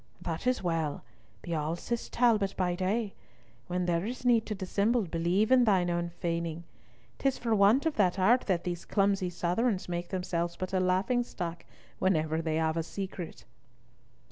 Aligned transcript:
"That 0.19 0.47
is 0.47 0.63
well! 0.63 1.03
Be 1.43 1.53
all 1.53 1.75
Cis 1.75 2.09
Talbot 2.09 2.55
by 2.57 2.73
day. 2.73 3.13
When 3.67 3.85
there 3.85 4.03
is 4.03 4.25
need 4.25 4.47
to 4.47 4.55
dissemble, 4.55 5.03
believe 5.03 5.51
in 5.51 5.63
thine 5.63 5.91
own 5.91 6.09
feigning. 6.09 6.63
'Tis 7.19 7.37
for 7.37 7.53
want 7.53 7.85
of 7.85 7.97
that 7.97 8.17
art 8.17 8.47
that 8.47 8.63
these 8.63 8.83
clumsy 8.83 9.29
Southrons 9.29 9.87
make 9.87 10.09
themselves 10.09 10.55
but 10.57 10.73
a 10.73 10.79
laughing 10.79 11.21
stock 11.23 11.65
whenever 11.99 12.41
they 12.41 12.55
have 12.55 12.77
a 12.77 12.81
secret." 12.81 13.45